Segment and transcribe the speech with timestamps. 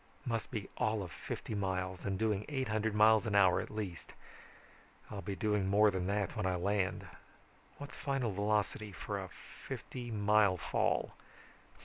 [0.25, 4.13] Must be all of fifty miles, and doing eight hundred miles an hour at least.
[5.11, 7.05] I'll be doing more than that when I land.
[7.77, 11.11] What's final velocity for a fifty mile fall?